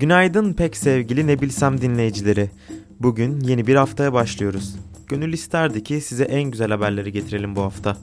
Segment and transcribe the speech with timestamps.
[0.00, 2.50] Günaydın pek sevgili ne bilsem dinleyicileri.
[3.00, 4.76] Bugün yeni bir haftaya başlıyoruz.
[5.08, 7.96] Gönül isterdi ki size en güzel haberleri getirelim bu hafta.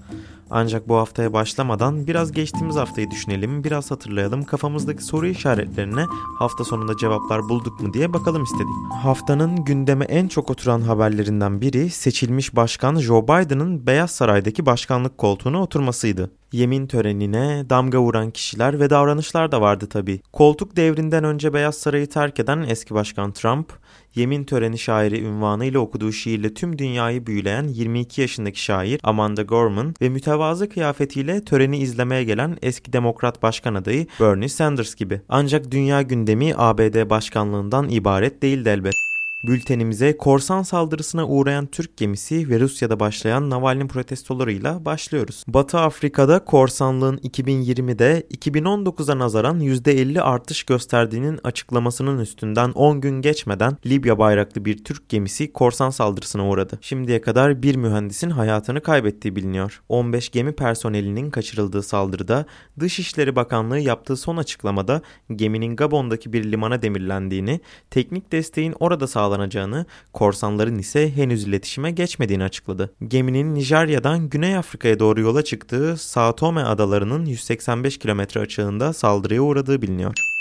[0.50, 6.06] Ancak bu haftaya başlamadan biraz geçtiğimiz haftayı düşünelim, biraz hatırlayalım, kafamızdaki soru işaretlerine
[6.40, 8.94] hafta sonunda cevaplar bulduk mu diye bakalım istedik.
[9.04, 15.62] Haftanın gündeme en çok oturan haberlerinden biri seçilmiş başkan Joe Biden'ın Beyaz Saray'daki başkanlık koltuğuna
[15.62, 16.32] oturmasıydı.
[16.52, 20.20] Yemin törenine damga vuran kişiler ve davranışlar da vardı tabi.
[20.34, 23.74] Koltuk devrinden önce Beyaz Saray'ı terk eden eski başkan Trump,
[24.16, 30.10] yemin töreni şairi ünvanıyla okuduğu şiirle tüm dünyayı büyüleyen 22 yaşındaki şair Amanda Gorman ve
[30.10, 35.22] mütevazı kıyafetiyle töreni izlemeye gelen eski demokrat başkan adayı Bernie Sanders gibi.
[35.30, 39.07] Ancak dünya gündemi ABD başkanlığından ibaret değildi elbet.
[39.48, 45.44] Bültenimize korsan saldırısına uğrayan Türk gemisi ve Rusya'da başlayan Navalny protestolarıyla başlıyoruz.
[45.48, 54.20] Batı Afrika'da korsanlığın 2020'de 2019'a nazaran %50 artış gösterdiğinin açıklamasının üstünden 10 gün geçmeden Libya
[54.20, 56.80] bayraklı bir Türk gemisi korsan saldırısına uğradı.
[56.82, 59.82] Şimdiye kadar bir mühendisin hayatını kaybettiği biliniyor.
[59.90, 62.46] 15 gemi personelinin kaçırıldığı saldırıda
[62.80, 65.02] Dışişleri Bakanlığı yaptığı son açıklamada
[65.36, 67.60] geminin Gabon'daki bir limana demirlendiğini,
[67.90, 72.94] teknik desteğin orada sağlanacağını sağlanacağını, korsanların ise henüz iletişime geçmediğini açıkladı.
[73.08, 79.82] Geminin Nijerya'dan Güney Afrika'ya doğru yola çıktığı Sao Tome adalarının 185 kilometre açığında saldırıya uğradığı
[79.82, 80.37] biliniyor.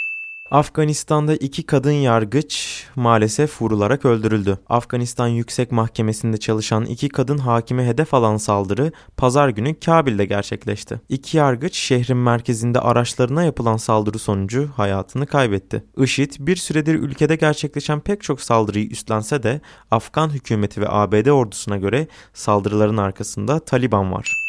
[0.50, 4.58] Afganistan'da iki kadın yargıç maalesef vurularak öldürüldü.
[4.68, 11.00] Afganistan Yüksek Mahkemesi'nde çalışan iki kadın hakime hedef alan saldırı pazar günü Kabil'de gerçekleşti.
[11.08, 15.84] İki yargıç şehrin merkezinde araçlarına yapılan saldırı sonucu hayatını kaybetti.
[15.96, 19.60] IŞİD bir süredir ülkede gerçekleşen pek çok saldırıyı üstlense de
[19.90, 24.45] Afgan hükümeti ve ABD ordusuna göre saldırıların arkasında Taliban var.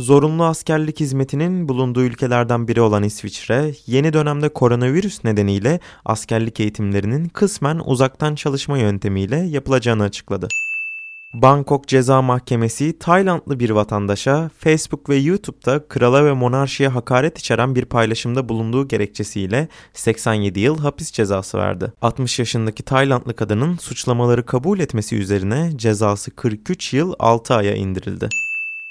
[0.00, 7.80] Zorunlu askerlik hizmetinin bulunduğu ülkelerden biri olan İsviçre, yeni dönemde koronavirüs nedeniyle askerlik eğitimlerinin kısmen
[7.84, 10.48] uzaktan çalışma yöntemiyle yapılacağını açıkladı.
[11.34, 17.84] Bangkok Ceza Mahkemesi Taylandlı bir vatandaşa Facebook ve YouTube'da krala ve monarşiye hakaret içeren bir
[17.84, 21.92] paylaşımda bulunduğu gerekçesiyle 87 yıl hapis cezası verdi.
[22.02, 28.28] 60 yaşındaki Taylandlı kadının suçlamaları kabul etmesi üzerine cezası 43 yıl 6 aya indirildi.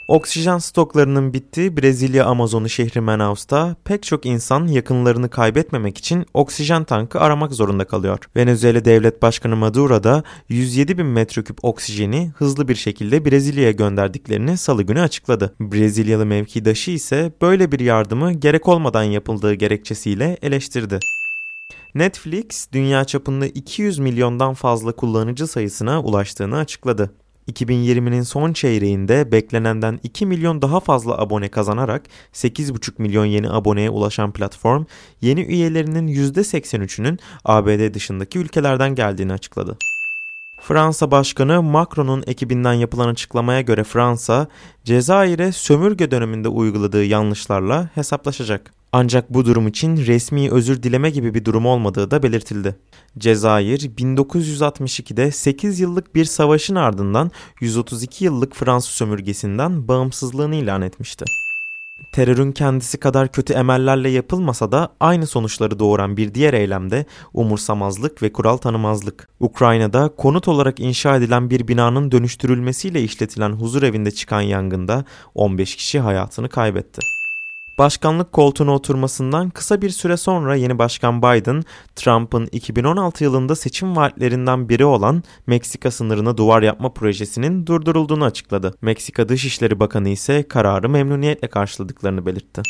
[0.09, 7.19] Oksijen stoklarının bittiği Brezilya Amazonu şehri Manaus'ta pek çok insan yakınlarını kaybetmemek için oksijen tankı
[7.19, 8.19] aramak zorunda kalıyor.
[8.35, 14.83] Venezuela Devlet Başkanı Maduro da 107 bin metreküp oksijeni hızlı bir şekilde Brezilya'ya gönderdiklerini salı
[14.83, 15.55] günü açıkladı.
[15.59, 20.99] Brezilyalı mevkidaşı ise böyle bir yardımı gerek olmadan yapıldığı gerekçesiyle eleştirdi.
[21.95, 27.11] Netflix dünya çapında 200 milyondan fazla kullanıcı sayısına ulaştığını açıkladı.
[27.49, 34.31] 2020'nin son çeyreğinde beklenenden 2 milyon daha fazla abone kazanarak 8,5 milyon yeni aboneye ulaşan
[34.31, 34.85] platform,
[35.21, 39.77] yeni üyelerinin %83'ünün ABD dışındaki ülkelerden geldiğini açıkladı.
[40.61, 44.47] Fransa Başkanı Macron'un ekibinden yapılan açıklamaya göre Fransa,
[44.83, 48.78] Cezayir'e sömürge döneminde uyguladığı yanlışlarla hesaplaşacak.
[48.91, 52.75] Ancak bu durum için resmi özür dileme gibi bir durum olmadığı da belirtildi.
[53.17, 61.25] Cezayir 1962'de 8 yıllık bir savaşın ardından 132 yıllık Fransız sömürgesinden bağımsızlığını ilan etmişti.
[62.13, 68.33] Terörün kendisi kadar kötü emellerle yapılmasa da aynı sonuçları doğuran bir diğer eylemde umursamazlık ve
[68.33, 69.29] kural tanımazlık.
[69.39, 75.99] Ukrayna'da konut olarak inşa edilen bir binanın dönüştürülmesiyle işletilen huzur evinde çıkan yangında 15 kişi
[75.99, 77.18] hayatını kaybetti.
[77.79, 81.63] Başkanlık koltuğuna oturmasından kısa bir süre sonra yeni başkan Biden,
[81.95, 88.75] Trump'ın 2016 yılında seçim vaatlerinden biri olan Meksika sınırına duvar yapma projesinin durdurulduğunu açıkladı.
[88.81, 92.61] Meksika Dışişleri Bakanı ise kararı memnuniyetle karşıladıklarını belirtti.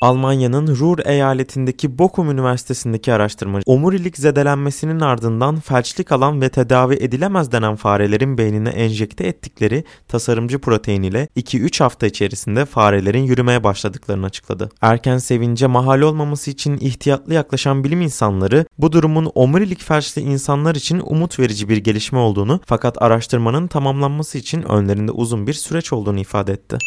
[0.00, 7.76] Almanya'nın Ruhr eyaletindeki Bochum Üniversitesi'ndeki araştırmacı omurilik zedelenmesinin ardından felçlik alan ve tedavi edilemez denen
[7.76, 14.70] farelerin beynine enjekte ettikleri tasarımcı protein ile 2-3 hafta içerisinde farelerin yürümeye başladıklarını açıkladı.
[14.80, 21.02] Erken sevince mahal olmaması için ihtiyatlı yaklaşan bilim insanları bu durumun omurilik felçli insanlar için
[21.04, 26.52] umut verici bir gelişme olduğunu fakat araştırmanın tamamlanması için önlerinde uzun bir süreç olduğunu ifade
[26.52, 26.78] etti.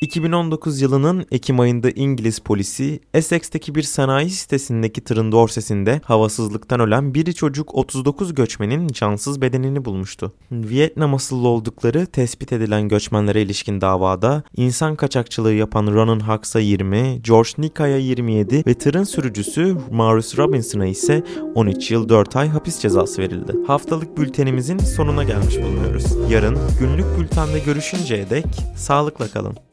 [0.00, 7.34] 2019 yılının Ekim ayında İngiliz polisi Essex'teki bir sanayi sitesindeki tırın dorsesinde havasızlıktan ölen biri
[7.34, 10.32] çocuk 39 göçmenin cansız bedenini bulmuştu.
[10.52, 17.50] Vietnam asıllı oldukları tespit edilen göçmenlere ilişkin davada insan kaçakçılığı yapan Ronan Hucks'a 20, George
[17.58, 21.22] Nika'ya 27 ve tırın sürücüsü Maurice Robinson'a ise
[21.54, 23.52] 13 yıl 4 ay hapis cezası verildi.
[23.66, 26.30] Haftalık bültenimizin sonuna gelmiş bulunuyoruz.
[26.30, 28.46] Yarın günlük bültende görüşünceye dek
[28.76, 29.65] sağlıkla kalın.